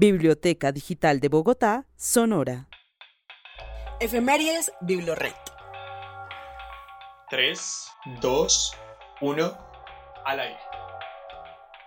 [0.00, 2.68] Biblioteca Digital de Bogotá, Sonora.
[3.98, 5.34] Efemérides Biblored.
[7.28, 7.88] 3,
[8.22, 8.72] 2,
[9.22, 9.58] 1,
[10.24, 10.60] al aire.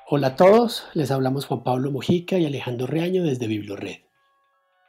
[0.10, 4.02] Hola a todos, les hablamos Juan Pablo Mojica y Alejandro Reaño desde Biblored.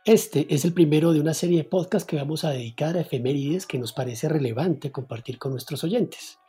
[0.05, 3.69] Este es el primero de una serie de podcasts que vamos a dedicar a efemérides
[3.69, 6.41] que nos parece relevante compartir con nuestros oyentes.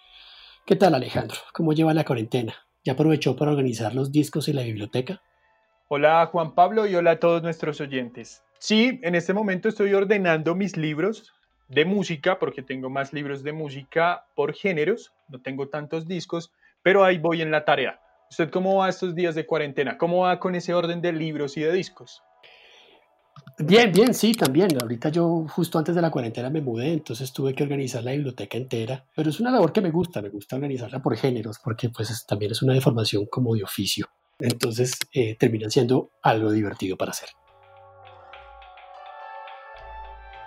[0.66, 1.38] ¿Qué tal Alejandro?
[1.54, 2.56] ¿Cómo lleva la cuarentena?
[2.84, 5.22] ¿Ya aprovechó para organizar los discos y la biblioteca?
[5.90, 8.42] Hola Juan Pablo y hola a todos nuestros oyentes.
[8.58, 11.34] Sí, en este momento estoy ordenando mis libros
[11.68, 17.04] de música porque tengo más libros de música por géneros, no tengo tantos discos, pero
[17.04, 18.00] ahí voy en la tarea.
[18.30, 19.98] ¿Usted cómo va estos días de cuarentena?
[19.98, 22.24] ¿Cómo va con ese orden de libros y de discos?
[23.60, 24.70] Bien, bien, sí, también.
[24.82, 28.58] Ahorita yo justo antes de la cuarentena me mudé, entonces tuve que organizar la biblioteca
[28.58, 32.26] entera, pero es una labor que me gusta, me gusta organizarla por géneros, porque pues
[32.26, 34.08] también es una deformación como de oficio.
[34.40, 37.30] Entonces eh, termina siendo algo divertido para hacer.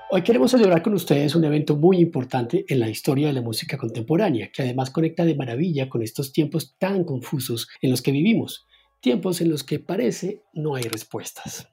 [0.08, 3.76] Hoy queremos celebrar con ustedes un evento muy importante en la historia de la música
[3.76, 8.68] contemporánea, que además conecta de maravilla con estos tiempos tan confusos en los que vivimos,
[9.00, 11.68] tiempos en los que parece no hay respuestas.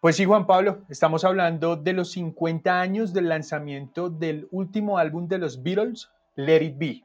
[0.00, 5.26] Pues sí, Juan Pablo, estamos hablando de los 50 años del lanzamiento del último álbum
[5.26, 7.02] de los Beatles, Let It Be,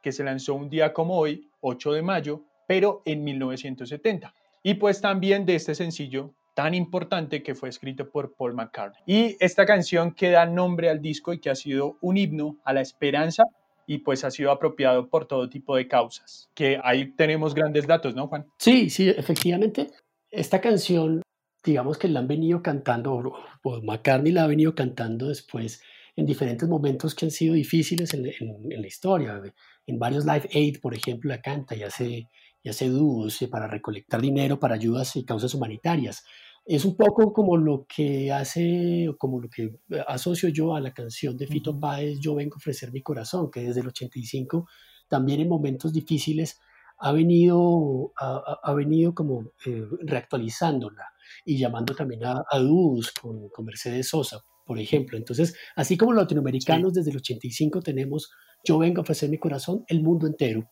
[0.00, 4.32] que se lanzó un día como hoy, 8 de mayo, pero en 1970.
[4.62, 9.00] Y pues también de este sencillo tan importante que fue escrito por Paul McCartney.
[9.06, 12.72] Y esta canción que da nombre al disco y que ha sido un himno a
[12.72, 13.44] la esperanza
[13.86, 16.50] y pues ha sido apropiado por todo tipo de causas.
[16.54, 18.46] Que ahí tenemos grandes datos, ¿no, Juan?
[18.58, 19.86] Sí, sí, efectivamente.
[20.30, 21.22] Esta canción,
[21.64, 25.80] digamos que la han venido cantando, Paul McCartney la ha venido cantando después
[26.16, 29.40] en diferentes momentos que han sido difíciles en, en la historia.
[29.86, 32.28] En varios Live Aid, por ejemplo, la canta y hace,
[32.62, 36.24] y hace dúos para recolectar dinero para ayudas y causas humanitarias.
[36.64, 41.36] Es un poco como lo que hace, como lo que asocio yo a la canción
[41.36, 44.68] de Fito Páez, Yo vengo a ofrecer mi corazón, que desde el 85,
[45.08, 46.60] también en momentos difíciles,
[46.98, 51.04] ha venido, ha, venido como eh, reactualizándola
[51.44, 55.16] y llamando también a, a dúos con, con, Mercedes Sosa, por ejemplo.
[55.16, 58.30] Entonces, así como los latinoamericanos desde el 85 tenemos
[58.64, 60.68] Yo vengo a ofrecer mi corazón, el mundo entero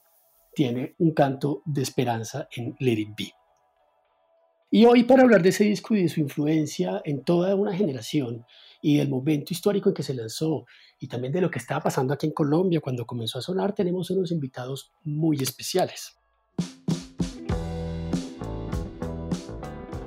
[0.57, 3.33] tiene un canto de esperanza en Let It Be.
[4.71, 8.47] Y hoy para hablar de ese disco y de su influencia en toda una generación
[8.81, 10.65] y del momento histórico en que se lanzó
[10.99, 14.09] y también de lo que estaba pasando aquí en Colombia cuando comenzó a sonar, tenemos
[14.09, 16.17] unos invitados muy especiales.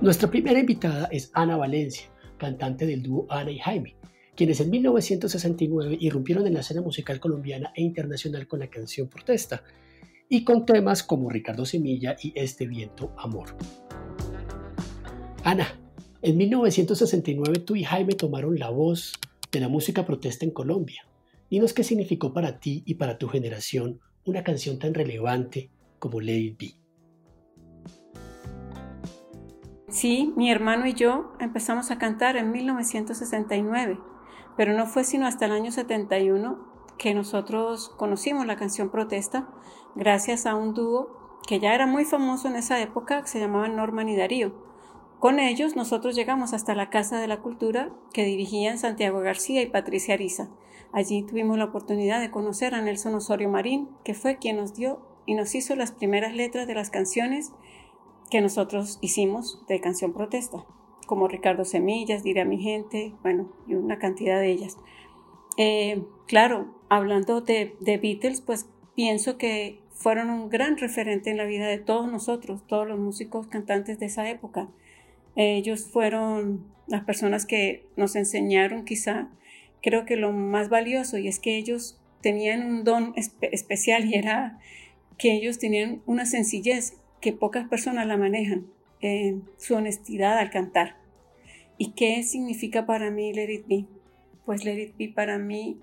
[0.01, 3.97] Nuestra primera invitada es Ana Valencia, cantante del dúo Ana y Jaime,
[4.35, 9.61] quienes en 1969 irrumpieron en la escena musical colombiana e internacional con la canción Protesta
[10.29, 13.57] y con temas como Ricardo Semilla y Este viento amor.
[15.43, 15.67] Ana,
[16.21, 19.13] en 1969 tú y Jaime tomaron la voz
[19.51, 21.07] de la música protesta en Colombia.
[21.49, 26.55] Dinos qué significó para ti y para tu generación una canción tan relevante como Lady
[26.59, 26.75] B.
[29.87, 33.97] Sí, mi hermano y yo empezamos a cantar en 1969,
[34.55, 36.69] pero no fue sino hasta el año 71
[36.99, 39.49] que nosotros conocimos la canción Protesta
[39.95, 44.09] gracias a un dúo que ya era muy famoso en esa época, se llamaba Norman
[44.09, 44.53] y Darío.
[45.19, 49.65] Con ellos nosotros llegamos hasta la Casa de la Cultura que dirigían Santiago García y
[49.65, 50.49] Patricia Ariza.
[50.93, 55.01] Allí tuvimos la oportunidad de conocer a Nelson Osorio Marín, que fue quien nos dio
[55.25, 57.51] y nos hizo las primeras letras de las canciones
[58.31, 60.65] que nosotros hicimos de canción protesta,
[61.05, 64.77] como Ricardo Semillas, Diré a mi gente, bueno, y una cantidad de ellas.
[65.57, 71.67] Eh, claro, hablando de Beatles, pues pienso que fueron un gran referente en la vida
[71.67, 74.67] de todos nosotros, todos los músicos cantantes de esa época.
[75.37, 79.29] Ellos fueron las personas que nos enseñaron quizá,
[79.81, 84.59] creo que lo más valioso, y es que ellos tenían un don especial y era
[85.17, 88.67] que ellos tenían una sencillez que pocas personas la manejan,
[88.99, 90.97] en su honestidad al cantar.
[91.77, 93.85] ¿Y qué significa para mí Let It Be?
[94.45, 95.77] Pues Let It Be para mí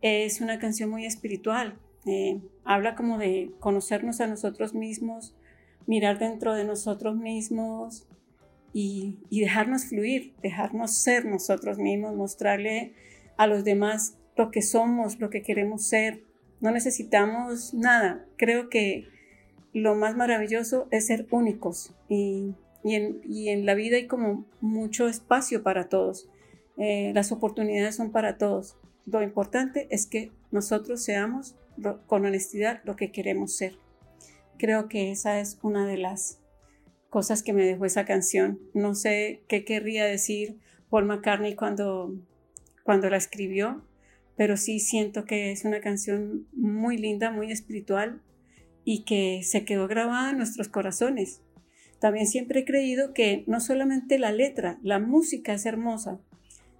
[0.00, 1.78] es una canción muy espiritual.
[2.06, 5.34] Eh, habla como de conocernos a nosotros mismos,
[5.86, 8.06] mirar dentro de nosotros mismos,
[8.72, 12.92] y, dejarnos fluir, dejarnos ser nosotros mismos, mostrarle
[13.36, 16.22] a los demás lo que somos, lo que queremos ser.
[16.60, 18.24] No necesitamos nada.
[18.36, 19.08] Creo que
[19.72, 22.54] lo más maravilloso es ser únicos y,
[22.84, 26.28] en, la vida hay como mucho espacio para todos.
[26.76, 28.76] Eh, las oportunidades son para todos.
[29.04, 31.56] Lo importante es que nosotros seamos
[32.06, 33.76] con honestidad lo que queremos ser.
[34.58, 36.38] Creo que esa es una de las
[37.08, 38.60] cosas que me dejó esa canción.
[38.74, 40.58] No sé qué querría decir
[40.90, 42.14] Paul McCartney cuando,
[42.84, 43.84] cuando la escribió,
[44.36, 48.22] pero sí siento que es una canción muy linda, muy espiritual
[48.84, 51.42] y que se quedó grabada en nuestros corazones.
[51.98, 56.18] También siempre he creído que no solamente la letra, la música es hermosa.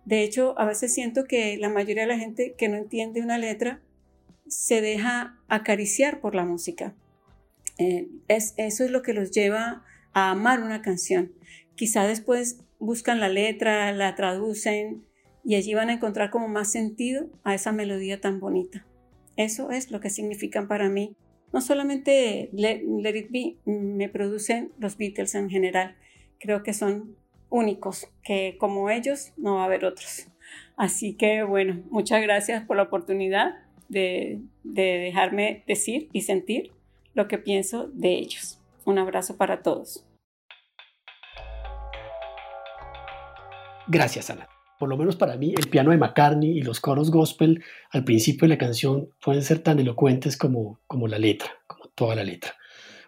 [0.07, 3.37] De hecho, a veces siento que la mayoría de la gente que no entiende una
[3.37, 3.83] letra
[4.51, 6.95] se deja acariciar por la música.
[7.79, 11.33] Eh, es, eso es lo que los lleva a amar una canción.
[11.77, 15.07] Quizá después buscan la letra, la traducen
[15.45, 18.87] y allí van a encontrar como más sentido a esa melodía tan bonita.
[19.37, 21.17] Eso es lo que significan para mí
[21.53, 25.97] no solamente Let, It Be, me producen los Beatles en general.
[26.39, 27.17] Creo que son
[27.49, 30.29] únicos, que como ellos no va a haber otros.
[30.77, 33.57] Así que bueno, muchas gracias por la oportunidad
[33.91, 36.73] de, de dejarme decir y sentir
[37.15, 38.59] lo que pienso de ellos.
[38.85, 40.05] Un abrazo para todos.
[43.89, 44.49] Gracias, Ana
[44.81, 48.49] por lo menos para mí, el piano de McCartney y los coros gospel al principio
[48.49, 52.55] de la canción pueden ser tan elocuentes como, como la letra, como toda la letra.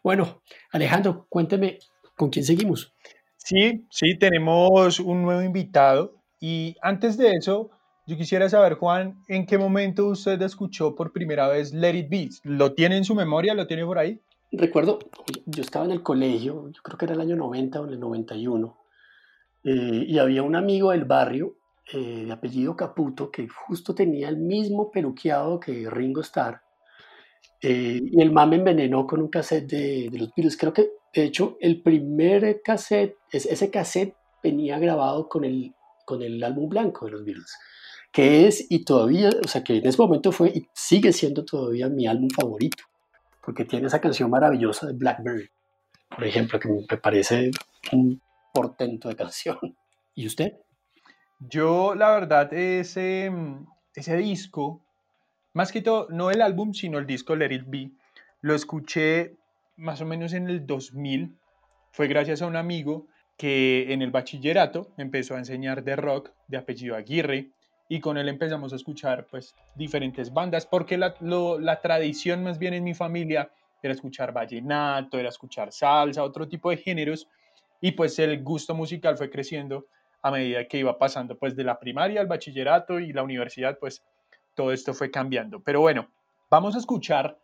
[0.02, 1.79] Bueno, Alejandro, cuénteme,
[2.14, 2.93] ¿con quién seguimos?
[3.38, 7.70] Sí, sí, tenemos un nuevo invitado y antes de eso,
[8.06, 12.28] yo quisiera saber, Juan, ¿en qué momento usted escuchó por primera vez Let It Be?
[12.43, 13.54] ¿Lo tiene en su memoria?
[13.54, 14.20] ¿Lo tiene por ahí?
[14.50, 14.99] Recuerdo,
[15.46, 18.76] yo estaba en el colegio, yo creo que era el año 90 o el 91,
[19.64, 21.56] eh, y había un amigo del barrio
[21.93, 26.60] eh, de apellido Caputo, que justo tenía el mismo peluqueado que Ringo Starr.
[27.62, 30.56] Eh, y el man envenenó con un cassette de, de, los Beatles.
[30.56, 35.72] Creo que, de hecho, el primer cassette, ese cassette venía grabado con el,
[36.05, 37.56] con el álbum blanco de los Beatles,
[38.12, 41.88] que es y todavía, o sea, que en ese momento fue y sigue siendo todavía
[41.88, 42.85] mi álbum favorito,
[43.44, 45.49] porque tiene esa canción maravillosa de Blackberry,
[46.11, 47.50] por ejemplo, que me parece
[47.91, 48.20] un
[48.53, 49.59] portento de canción.
[50.14, 50.53] ¿Y usted?
[51.41, 54.85] Yo, la verdad, ese, mm, ese disco,
[55.55, 57.91] más que todo, no el álbum, sino el disco Let It Be,
[58.43, 59.37] lo escuché
[59.76, 61.35] más o menos en el 2000.
[61.93, 63.06] Fue gracias a un amigo
[63.38, 67.53] que en el bachillerato empezó a enseñar de rock de apellido Aguirre
[67.93, 72.73] y con él empezamos a escuchar pues diferentes bandas porque la, la tradición más bien
[72.73, 73.50] en mi familia
[73.83, 77.29] era escuchar vallenato, era escuchar salsa, otro tipo de géneros
[77.83, 79.89] y pues el gusto musical fue creciendo
[80.23, 84.03] a medida que iba pasando pues de la primaria al bachillerato y la universidad, pues
[84.55, 85.61] todo esto fue cambiando.
[85.61, 86.09] Pero bueno,
[86.49, 87.39] vamos a escuchar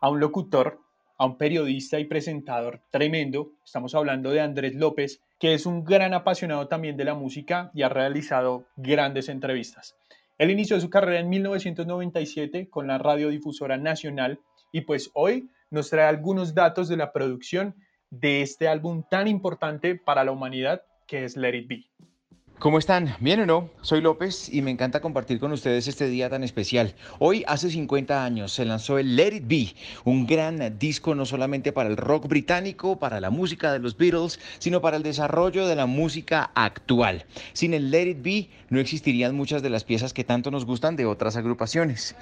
[0.00, 0.82] a un locutor,
[1.16, 3.52] a un periodista y presentador tremendo.
[3.64, 7.82] Estamos hablando de Andrés López, que es un gran apasionado también de la música y
[7.82, 9.96] ha realizado grandes entrevistas.
[10.38, 14.40] Él inició su carrera en 1997 con la radiodifusora nacional
[14.72, 17.76] y pues hoy nos trae algunos datos de la producción
[18.10, 22.13] de este álbum tan importante para la humanidad que es Let It Be.
[22.60, 23.16] ¿Cómo están?
[23.20, 23.68] ¿Bien o no?
[23.82, 26.94] Soy López y me encanta compartir con ustedes este día tan especial.
[27.18, 29.74] Hoy, hace 50 años, se lanzó el Let It Be,
[30.04, 34.38] un gran disco no solamente para el rock británico, para la música de los Beatles,
[34.60, 37.26] sino para el desarrollo de la música actual.
[37.52, 40.96] Sin el Let It Be no existirían muchas de las piezas que tanto nos gustan
[40.96, 42.16] de otras agrupaciones.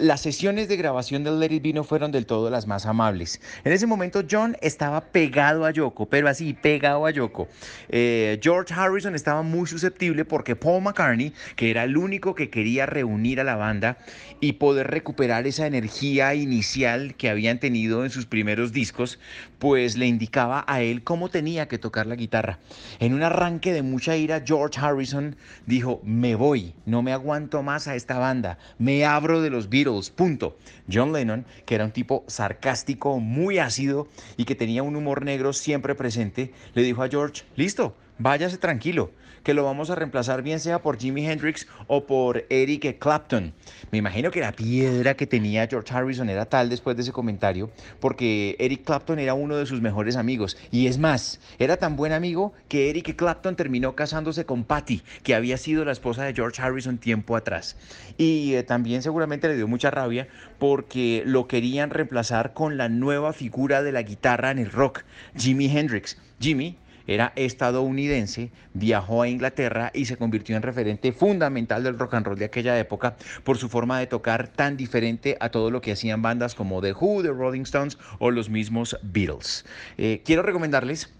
[0.00, 3.40] Las sesiones de grabación del Let It Be no fueron del todo las más amables.
[3.64, 7.48] En ese momento John estaba pegado a Yoko, pero así, pegado a Yoko.
[7.88, 12.84] Eh, George Harrison estaba muy susceptible porque Paul McCartney, que era el único que quería
[12.84, 13.96] reunir a la banda
[14.40, 19.18] y poder recuperar esa energía inicial que habían tenido en sus primeros discos,
[19.58, 22.58] pues le indicaba a él cómo tenía que tocar la guitarra.
[23.00, 27.88] En un arranque de mucha ira, George Harrison dijo, me voy, no me aguanto más
[27.88, 30.56] a esta banda, me abro de los Beatles, punto.
[30.90, 35.52] John Lennon, que era un tipo sarcástico, muy ácido y que tenía un humor negro
[35.52, 39.10] siempre presente, le dijo a George, listo, váyase tranquilo,
[39.42, 43.52] que lo vamos a reemplazar bien sea por Jimi Hendrix o por Eric Clapton.
[43.90, 47.70] Me imagino que la piedra que tenía George Harrison era tal después de ese comentario,
[48.00, 50.56] porque Eric Clapton era uno de sus mejores amigos.
[50.70, 55.34] Y es más, era tan buen amigo que Eric Clapton terminó casándose con Patty, que
[55.34, 57.76] había sido la esposa de George Harrison tiempo atrás.
[58.16, 60.28] Y eh, también seguramente le dio mucha rabia
[60.58, 65.04] porque lo querían reemplazar con la nueva figura de la guitarra en el rock,
[65.36, 66.18] Jimi Hendrix.
[66.40, 66.76] Jimmy
[67.08, 72.38] era estadounidense, viajó a Inglaterra y se convirtió en referente fundamental del rock and roll
[72.38, 76.22] de aquella época por su forma de tocar tan diferente a todo lo que hacían
[76.22, 79.64] bandas como The Who, The Rolling Stones o los mismos Beatles.
[79.96, 81.12] Eh, quiero recomendarles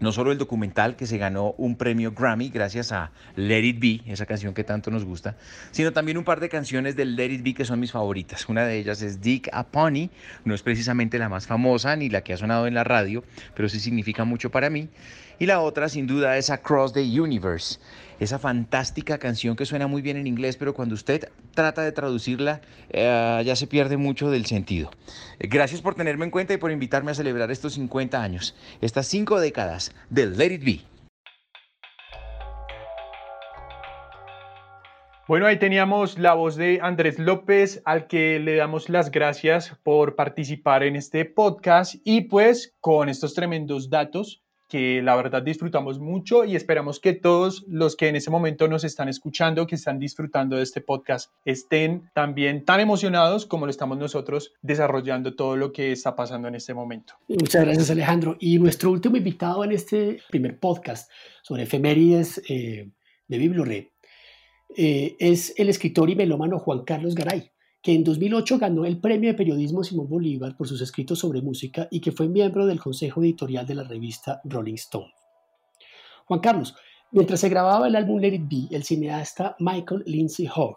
[0.00, 4.12] no solo el documental que se ganó un premio Grammy gracias a Let It Be,
[4.12, 5.36] esa canción que tanto nos gusta,
[5.70, 8.48] sino también un par de canciones del Let It Be que son mis favoritas.
[8.48, 10.10] Una de ellas es Dick a Pony,
[10.44, 13.24] no es precisamente la más famosa ni la que ha sonado en la radio,
[13.54, 14.88] pero sí significa mucho para mí.
[15.38, 17.80] Y la otra, sin duda, es Across the Universe,
[18.20, 22.60] esa fantástica canción que suena muy bien en inglés, pero cuando usted trata de traducirla,
[22.90, 24.90] eh, ya se pierde mucho del sentido.
[25.40, 29.40] Gracias por tenerme en cuenta y por invitarme a celebrar estos 50 años, estas cinco
[29.40, 30.80] décadas del Let It Be.
[35.26, 40.16] Bueno, ahí teníamos la voz de Andrés López, al que le damos las gracias por
[40.16, 44.43] participar en este podcast y pues con estos tremendos datos
[44.74, 48.82] que la verdad disfrutamos mucho y esperamos que todos los que en ese momento nos
[48.82, 53.98] están escuchando, que están disfrutando de este podcast, estén también tan emocionados como lo estamos
[53.98, 57.14] nosotros desarrollando todo lo que está pasando en este momento.
[57.28, 58.36] Muchas gracias Alejandro.
[58.40, 61.08] Y nuestro último invitado en este primer podcast
[61.44, 62.90] sobre efemérides eh,
[63.28, 63.86] de Bibliored
[64.76, 67.53] eh, es el escritor y melómano Juan Carlos Garay
[67.84, 71.86] que en 2008 ganó el Premio de Periodismo Simón Bolívar por sus escritos sobre música
[71.90, 75.12] y que fue miembro del consejo editorial de la revista Rolling Stone.
[76.24, 76.74] Juan Carlos,
[77.12, 80.76] mientras se grababa el álbum Let It Be, el cineasta Michael Lindsay Hogg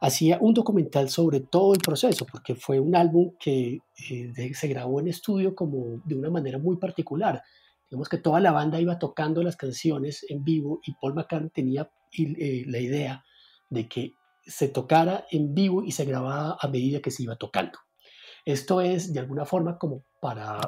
[0.00, 5.00] hacía un documental sobre todo el proceso, porque fue un álbum que eh, se grabó
[5.00, 7.42] en estudio como de una manera muy particular.
[7.90, 11.90] Digamos que toda la banda iba tocando las canciones en vivo y Paul McCartney tenía
[12.16, 13.24] eh, la idea
[13.70, 14.12] de que
[14.46, 17.78] se tocara en vivo y se grababa a medida que se iba tocando.
[18.44, 20.58] Esto es de alguna forma como para,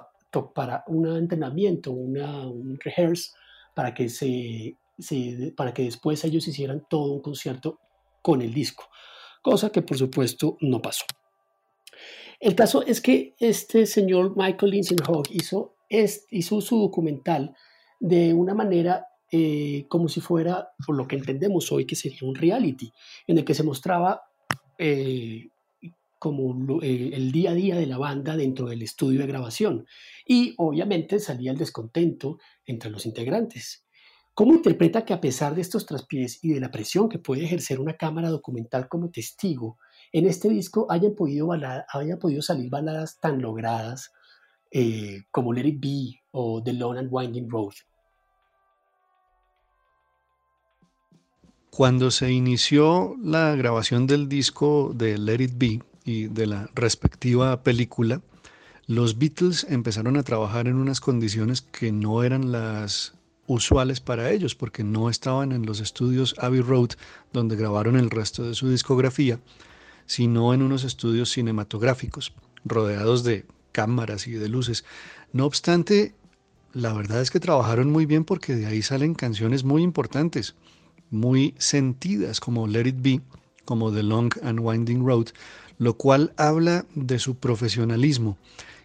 [0.55, 3.33] para un entrenamiento, una, un rehearse,
[3.75, 4.77] para que, se,
[5.57, 7.79] para que después ellos hicieran todo un concierto
[8.23, 8.85] con el disco,
[9.43, 11.05] cosa que por supuesto no pasó.
[12.41, 17.55] El caso es que este señor Michael Lindsay Hogg hizo, hizo su documental
[18.01, 22.35] de una manera eh, como si fuera, por lo que entendemos hoy, que sería un
[22.35, 22.93] reality,
[23.27, 24.23] en el que se mostraba
[24.79, 25.49] eh,
[26.19, 29.87] como eh, el día a día de la banda dentro del estudio de grabación.
[30.25, 33.85] Y obviamente salía el descontento entre los integrantes.
[34.33, 37.81] ¿Cómo interpreta que a pesar de estos traspiés y de la presión que puede ejercer
[37.81, 39.79] una cámara documental como testigo,
[40.13, 44.13] en este disco hayan podido, hayan podido salir baladas tan logradas
[45.31, 47.73] como Let It Be o The Long and Winding Road?
[51.77, 57.63] Cuando se inició la grabación del disco de Let It Be y de la respectiva
[57.63, 58.23] película,
[58.87, 63.13] los Beatles empezaron a trabajar en unas condiciones que no eran las
[63.47, 66.93] usuales para ellos, porque no estaban en los estudios Abbey Road
[67.35, 69.39] donde grabaron el resto de su discografía,
[70.07, 72.33] sino en unos estudios cinematográficos,
[72.65, 74.87] rodeados de cámaras y de luces.
[75.35, 76.15] No obstante,
[76.73, 80.55] la verdad es que trabajaron muy bien porque de ahí salen canciones muy importantes
[81.11, 83.21] muy sentidas como Let It Be,
[83.65, 85.29] como The Long and Winding Road,
[85.79, 88.39] lo cual habla de su profesionalismo.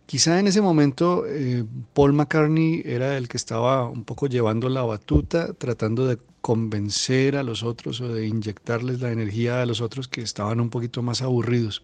[0.06, 1.64] Quizá en ese momento eh,
[1.94, 7.44] Paul McCartney era el que estaba un poco llevando la batuta, tratando de convencer a
[7.44, 11.22] los otros o de inyectarles la energía a los otros que estaban un poquito más
[11.22, 11.84] aburridos.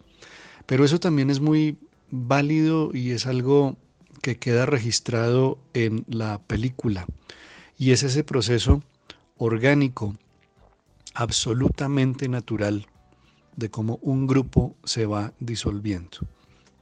[0.66, 1.78] Pero eso también es muy
[2.10, 3.76] válido y es algo
[4.20, 7.06] que queda registrado en la película.
[7.78, 8.82] Y es ese proceso
[9.38, 10.16] orgánico
[11.14, 12.86] absolutamente natural
[13.56, 16.18] de cómo un grupo se va disolviendo.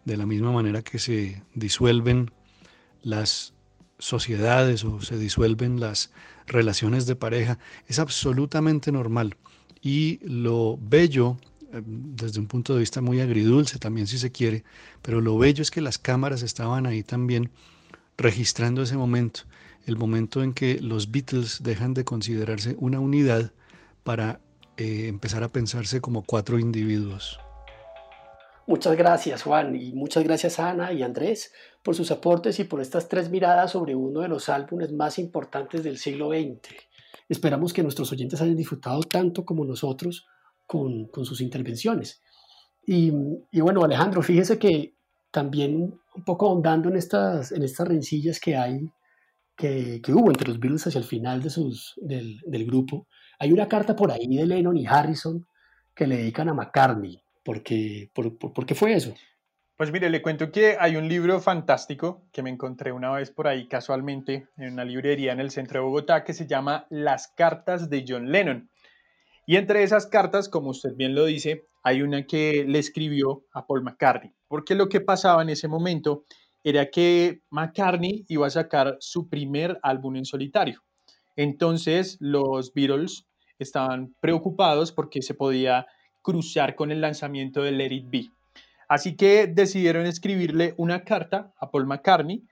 [0.05, 2.31] De la misma manera que se disuelven
[3.03, 3.55] las
[3.99, 6.13] sociedades o se disuelven las
[6.47, 9.37] relaciones de pareja, es absolutamente normal.
[9.81, 11.39] Y lo bello,
[11.73, 14.65] eh, desde un punto de vista muy agridulce también si se quiere,
[15.03, 17.51] pero lo bello es que las cámaras estaban ahí también
[18.19, 19.41] registrando ese momento,
[19.87, 23.53] el momento en que los Beatles dejan de considerarse una unidad
[24.07, 24.41] para
[24.77, 27.41] eh, empezar a pensarse como cuatro individuos.
[28.69, 33.09] Muchas gracias Juan y muchas gracias Ana y Andrés por sus aportes y por estas
[33.09, 36.75] tres miradas sobre uno de los álbumes más importantes del siglo XX.
[37.29, 40.27] Esperamos que nuestros oyentes hayan disfrutado tanto como nosotros
[40.67, 42.23] con, sus intervenciones.
[42.87, 43.11] Y,
[43.61, 44.95] bueno, Alejandro, fíjese que
[45.33, 48.89] también un poco ahondando en estas, en estas rencillas que hay,
[49.57, 53.95] que, hubo entre los Beatles hacia el final de sus, del grupo, hay una carta
[53.95, 55.47] por ahí de Lennon y Harrison
[55.95, 57.23] que le dedican a McCartney.
[57.45, 59.15] ¿Por qué, por, qué fue eso?
[59.77, 63.47] Pues mire, le cuento que hay un libro fantástico que me encontré una vez por
[63.47, 67.89] ahí casualmente en una librería en el centro de Bogotá que se llama Las cartas
[67.91, 68.71] de John Lennon.
[69.47, 73.67] Y entre esas cartas, como usted bien lo dice, hay una que le escribió a
[73.67, 76.25] Paul McCartney, porque lo que pasaba en ese momento
[76.65, 80.83] era que McCartney iba a sacar su primer álbum en solitario.
[81.37, 83.27] Entonces los Beatles
[83.59, 85.87] estaban preocupados porque se podía
[86.23, 88.31] cruzar con el lanzamiento de Let It Be.
[88.89, 92.43] Así que decidieron escribirle una carta a Paul McCartney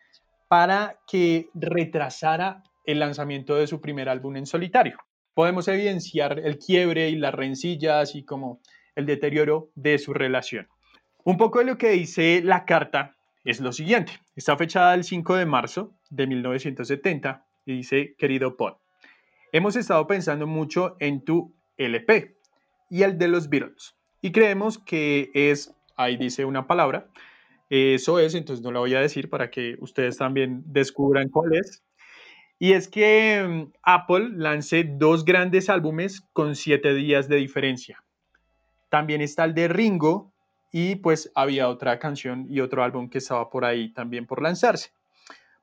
[0.49, 4.99] para que retrasara el lanzamiento de su primer álbum en solitario.
[5.33, 8.61] Podemos evidenciar el quiebre y las rencillas y como
[8.95, 10.69] el deterioro de su relación.
[11.25, 14.13] Un poco de lo que dice la carta es lo siguiente.
[14.37, 18.77] Está fechada el 5 de marzo de 1970 y dice, querido Paul,
[19.53, 22.37] hemos estado pensando mucho en tu LP
[22.91, 27.11] y el de los Beatles y creemos que es, ahí dice una palabra,
[27.69, 31.85] eso es, entonces no la voy a decir para que ustedes también descubran cuál es.
[32.59, 38.03] Y es que mm, Apple lance dos grandes álbumes con siete días de diferencia.
[38.89, 40.33] También está el de Ringo
[40.73, 44.91] y pues había otra canción y otro álbum que estaba por ahí también por lanzarse.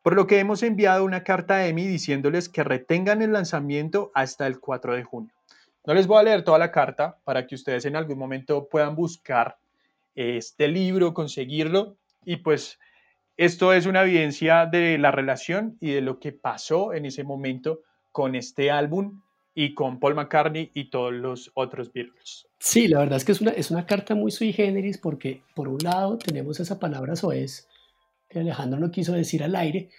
[0.01, 4.47] Por lo que hemos enviado una carta a EMI diciéndoles que retengan el lanzamiento hasta
[4.47, 5.33] el 4 de junio.
[5.85, 8.95] No les voy a leer toda la carta para que ustedes en algún momento puedan
[8.95, 9.57] buscar
[10.15, 12.79] este libro, conseguirlo y pues
[13.37, 17.81] esto es una evidencia de la relación y de lo que pasó en ese momento
[18.11, 19.21] con este álbum
[19.53, 22.47] y con Paul McCartney y todos los otros Beatles.
[22.59, 25.67] Sí, la verdad es que es una, es una carta muy sui generis porque por
[25.67, 27.67] un lado tenemos esa palabra soez
[28.31, 29.89] que Alejandro no quiso decir al aire,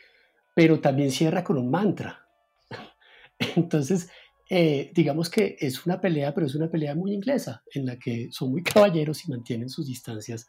[0.55, 2.27] pero también cierra con un mantra.
[3.57, 4.11] Entonces,
[4.51, 8.29] eh, digamos que es una pelea, pero es una pelea muy inglesa, en la que
[8.33, 10.49] son muy caballeros y mantienen sus distancias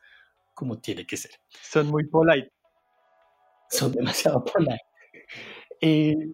[0.53, 1.31] como tiene que ser.
[1.61, 2.51] Son muy polite
[3.73, 4.79] son demasiado polite.
[5.85, 6.31] Eh,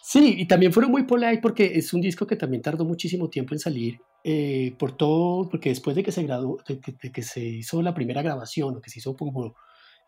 [0.00, 3.54] sí, y también fueron muy polite porque es un disco que también tardó muchísimo tiempo
[3.54, 7.82] en salir, eh, por todo, porque después de que se graduó, de que, se hizo
[7.82, 9.56] la primera grabación, o que se hizo como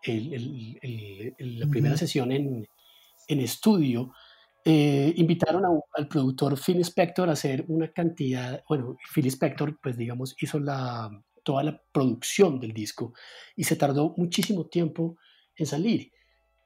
[0.06, 2.66] la primera sesión en,
[3.28, 4.12] en estudio,
[4.66, 5.62] eh, invitaron
[5.94, 11.10] al productor Phil Spector a hacer una cantidad, bueno, Phil Spector, pues digamos, hizo la,
[11.42, 13.12] toda la producción del disco
[13.54, 15.18] y se tardó muchísimo tiempo
[15.56, 16.10] en salir.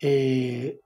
[0.01, 0.81] Eh,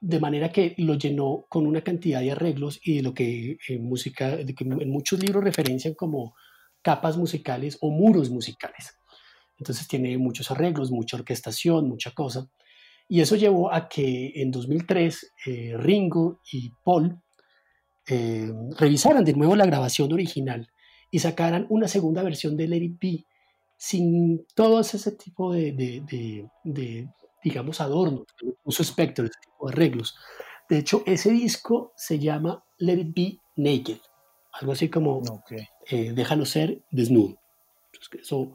[0.00, 3.84] de manera que lo llenó con una cantidad de arreglos y de lo que en
[3.84, 6.34] música, de que en muchos libros referencian como
[6.80, 8.96] capas musicales o muros musicales.
[9.62, 12.48] Entonces tiene muchos arreglos, mucha orquestación, mucha cosa.
[13.08, 17.16] Y eso llevó a que en 2003 eh, Ringo y Paul
[18.08, 20.68] eh, revisaran de nuevo la grabación original
[21.12, 23.24] y sacaran una segunda versión de Let It Be
[23.76, 27.08] sin todo ese tipo de, de
[27.42, 28.26] digamos, adornos,
[28.64, 30.16] puso Spectre, ese tipo de arreglos.
[30.68, 33.98] De hecho, ese disco se llama Let It Be Naked,
[34.52, 35.22] algo así como
[35.90, 37.36] eh, Déjalo ser desnudo.
[38.12, 38.52] eso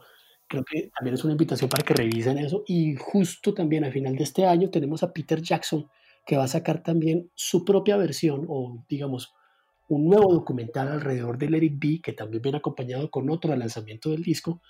[0.48, 2.64] creo que también es una invitación para que revisen eso.
[2.66, 5.88] Y justo también a final de este año tenemos a Peter Jackson,
[6.26, 9.32] que va a sacar también su propia versión, o digamos,
[9.88, 14.10] un nuevo documental alrededor de Let It Be, que también viene acompañado con otro lanzamiento
[14.10, 14.60] del disco,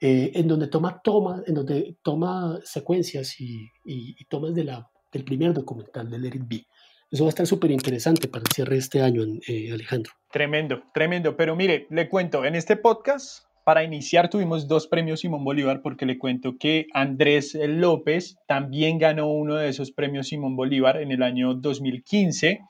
[0.00, 5.24] eh, en donde toma tomas, en donde toma secuencias y, y, tomas de la, del
[5.24, 6.66] primer documental de Let It Be.
[7.10, 10.12] Eso va a estar súper interesante para el cierre de este año, eh, Alejandro.
[10.30, 11.36] Tremendo, tremendo.
[11.36, 16.06] Pero mire, le cuento, en este podcast, para iniciar, tuvimos dos premios Simón Bolívar, porque
[16.06, 21.22] le cuento que Andrés López también ganó uno de esos premios Simón Bolívar en el
[21.22, 22.60] año 2015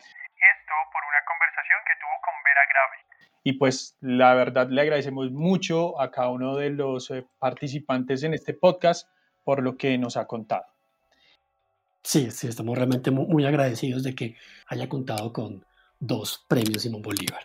[3.44, 8.34] Y pues la verdad le agradecemos mucho a cada uno de los eh, participantes en
[8.34, 9.08] este podcast
[9.42, 10.64] por lo que nos ha contado.
[12.04, 15.64] Sí, sí, estamos realmente muy agradecidos de que haya contado con
[15.98, 17.42] dos premios Simón Bolívar.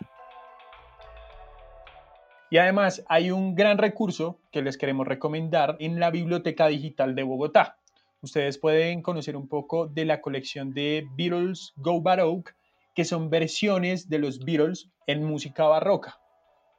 [2.50, 7.22] Y además hay un gran recurso que les queremos recomendar en la Biblioteca Digital de
[7.22, 7.76] Bogotá.
[8.20, 12.52] Ustedes pueden conocer un poco de la colección de Beatles Go Baroque
[12.98, 16.18] que son versiones de los Beatles en música barroca.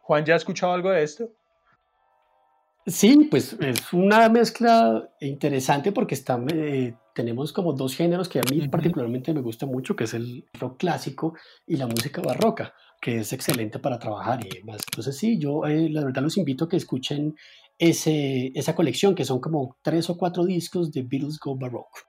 [0.01, 1.29] Juan, ¿ya ha escuchado algo de esto?
[2.85, 8.43] Sí, pues es una mezcla interesante porque está, eh, tenemos como dos géneros que a
[8.51, 13.19] mí particularmente me gusta mucho, que es el rock clásico y la música barroca, que
[13.19, 14.81] es excelente para trabajar y demás.
[14.89, 17.35] Entonces sí, yo eh, la verdad los invito a que escuchen
[17.77, 22.01] ese, esa colección, que son como tres o cuatro discos de Beatles Go Baroque.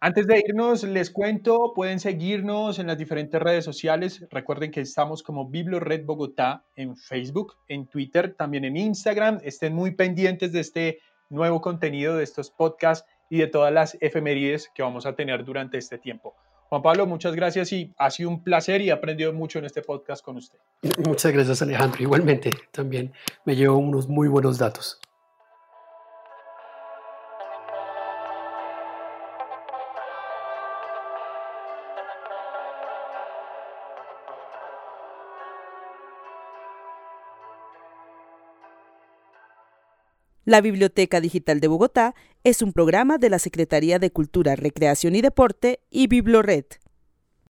[0.00, 4.24] Antes de irnos, les cuento, pueden seguirnos en las diferentes redes sociales.
[4.30, 9.40] Recuerden que estamos como BiblioRed Bogotá en Facebook, en Twitter, también en Instagram.
[9.42, 10.98] Estén muy pendientes de este
[11.30, 15.78] nuevo contenido, de estos podcasts y de todas las efemérides que vamos a tener durante
[15.78, 16.36] este tiempo.
[16.68, 19.80] Juan Pablo, muchas gracias y ha sido un placer y he aprendido mucho en este
[19.80, 20.58] podcast con usted.
[20.98, 22.02] Muchas gracias, Alejandro.
[22.02, 23.12] Igualmente, también
[23.46, 25.00] me llevo unos muy buenos datos.
[40.48, 45.20] La Biblioteca Digital de Bogotá es un programa de la Secretaría de Cultura, Recreación y
[45.20, 46.64] Deporte y Biblored.